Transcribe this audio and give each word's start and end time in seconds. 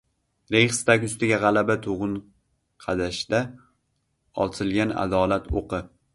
Reyxstag 0.53 1.03
ustiga 1.07 1.37
g‘alaba 1.43 1.75
tug‘in 1.83 2.15
-qadashda 2.85 3.43
otilgan 4.49 4.97
adolat 5.05 5.57
o‘qi– 5.63 5.85